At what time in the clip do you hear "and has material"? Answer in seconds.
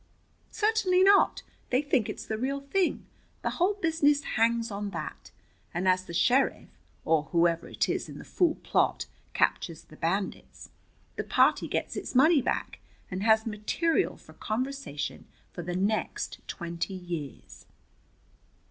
13.11-14.17